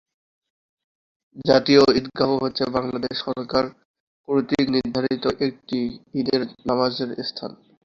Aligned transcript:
জাতীয় 1.45 1.81
ঈদগাহ 1.99 2.29
হচ্ছে 2.43 2.63
বাংলাদেশ 2.77 3.15
সরকার 3.27 3.63
কতৃক 4.27 4.65
নির্ধারিত 4.75 5.25
একটি 5.47 5.79
ঈদের 6.19 6.41
নামাজের 6.67 7.09
স্থান। 7.29 7.51